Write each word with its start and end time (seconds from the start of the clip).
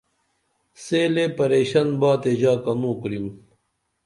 سے 0.83 1.01
لے 1.13 1.25
پریشن 1.37 1.87
با 1.99 2.11
تے 2.21 2.31
ژا 2.39 2.53
کنو 2.63 2.91
کُریم 3.01 3.25